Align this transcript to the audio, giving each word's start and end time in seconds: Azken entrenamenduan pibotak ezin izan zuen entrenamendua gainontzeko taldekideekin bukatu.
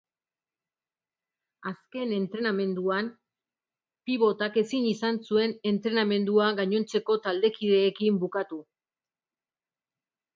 Azken 1.71 2.13
entrenamenduan 2.15 3.11
pibotak 4.09 4.57
ezin 4.61 4.87
izan 4.93 5.19
zuen 5.27 5.53
entrenamendua 5.73 6.47
gainontzeko 6.61 7.19
taldekideekin 7.27 8.17
bukatu. 8.25 8.59